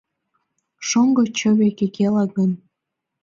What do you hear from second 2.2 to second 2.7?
гын